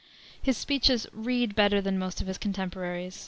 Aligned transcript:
His 0.41 0.57
speeches 0.57 1.05
read 1.13 1.53
better 1.53 1.79
than 1.79 1.99
most 1.99 2.21
of 2.21 2.25
his 2.25 2.39
contemporaries. 2.39 3.19